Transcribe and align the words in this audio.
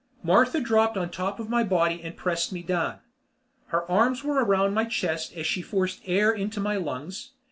Martha 0.23 0.59
dropped 0.59 0.97
on 0.97 1.11
top 1.11 1.39
of 1.39 1.47
my 1.47 1.63
body 1.63 2.01
and 2.03 2.17
pressed 2.17 2.51
me 2.51 2.63
down. 2.63 2.97
Her 3.67 3.85
arms 3.85 4.23
were 4.23 4.43
around 4.43 4.73
my 4.73 4.85
chest 4.85 5.31
as 5.35 5.45
she 5.45 5.61
forced 5.61 6.01
air 6.05 6.31
into 6.31 6.59
my 6.59 6.75
lungs. 6.75 7.33